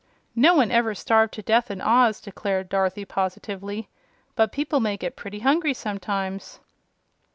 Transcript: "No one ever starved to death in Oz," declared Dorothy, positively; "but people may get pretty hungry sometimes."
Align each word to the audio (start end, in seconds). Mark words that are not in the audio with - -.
"No 0.35 0.55
one 0.55 0.71
ever 0.71 0.95
starved 0.95 1.31
to 1.35 1.43
death 1.43 1.69
in 1.69 1.79
Oz," 1.79 2.19
declared 2.19 2.69
Dorothy, 2.69 3.05
positively; 3.05 3.87
"but 4.35 4.51
people 4.51 4.79
may 4.79 4.97
get 4.97 5.15
pretty 5.15 5.37
hungry 5.41 5.75
sometimes." 5.75 6.59